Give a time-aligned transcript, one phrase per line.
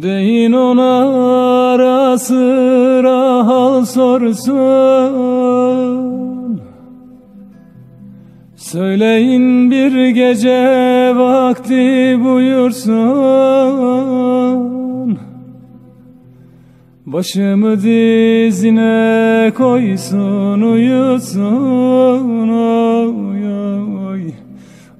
[0.00, 0.98] Deyin ona
[1.72, 4.62] ara sıra hal sorsun.
[8.56, 12.92] Söyleyin bir gece vakti buyursun.
[17.06, 23.46] Başımı dizine koysun uyutsun oy
[24.08, 24.32] oy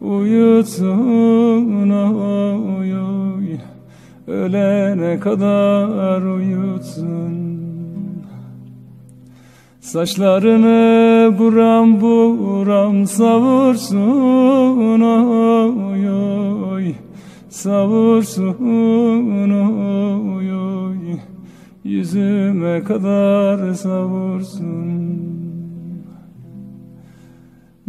[0.00, 2.22] Uyutsun oy.
[2.22, 2.31] oy
[4.26, 7.52] Ölene kadar uyutsun.
[9.80, 16.10] Saçlarını buram buram savursun oy
[16.72, 16.94] oy.
[17.48, 19.50] Savursun
[20.36, 21.18] oy oy.
[21.84, 25.41] Yüzüme kadar savursun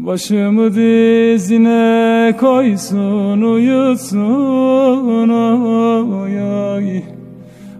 [0.05, 7.02] Başımı dizine koysun uyutsun oy oy.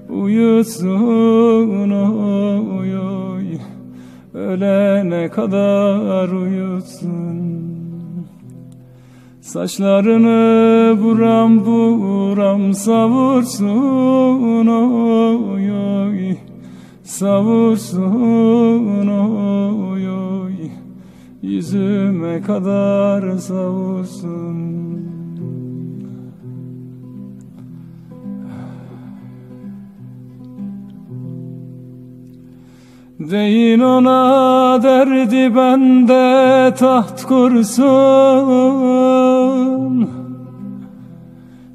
[0.09, 3.45] Uyutsun oy oy.
[4.33, 7.53] Ölene kadar uyutsun.
[9.42, 16.36] Saçlarını buram buram savursun oy oy.
[17.03, 19.42] Savursun oy
[21.54, 24.73] Yüzüme kadar savursun.
[33.20, 37.84] Deyin ona derdi bende taht kursun.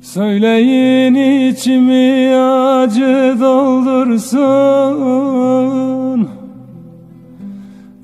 [0.00, 1.14] Söyleyin
[1.50, 4.78] içimi acı doldursun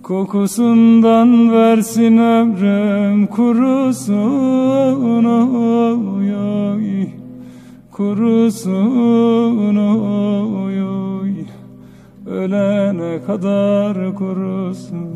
[0.05, 7.07] Kokusundan versin ömrüm kurusun oy oy.
[7.93, 11.31] Kurusun oy oy.
[12.27, 15.09] Ölene kadar kurusun.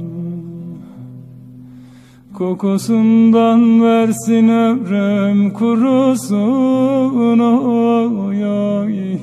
[2.34, 9.19] Kokusundan versin ömrüm kurusun oy oy.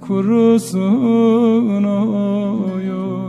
[0.00, 3.24] Kurusun oy oy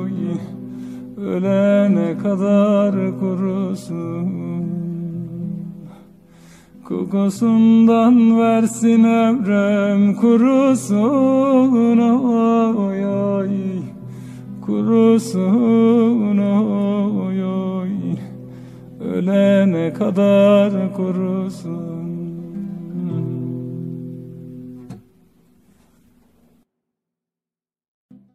[1.26, 4.30] Ölene kadar kurusun.
[6.84, 13.50] Kokusundan versin ömrüm kurusun oy oy.
[14.66, 17.90] Kurusun oy oy.
[19.00, 22.25] Ölene kadar kurusun